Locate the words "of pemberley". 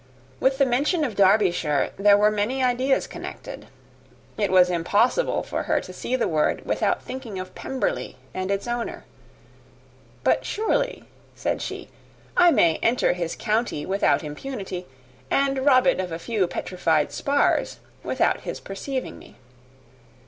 7.37-8.17